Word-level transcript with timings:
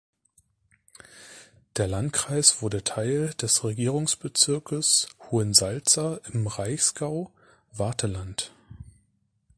Der 1.77 1.87
Landkreis 1.87 2.63
wurde 2.63 2.83
Teil 2.83 3.35
des 3.35 3.63
Regierungsbezirkes 3.63 5.07
Hohensalza 5.29 6.19
im 6.33 6.47
Reichsgau 6.47 7.31
Wartheland. 7.73 8.51